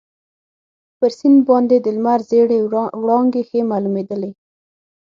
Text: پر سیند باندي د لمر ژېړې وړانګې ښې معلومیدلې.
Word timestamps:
پر 0.97 1.09
سیند 1.17 1.39
باندي 1.47 1.77
د 1.81 1.87
لمر 1.95 2.19
ژېړې 2.29 2.59
وړانګې 3.01 3.43
ښې 3.49 3.61
معلومیدلې. 3.71 4.31